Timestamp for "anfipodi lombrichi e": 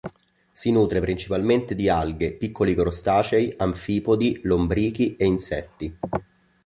3.57-5.25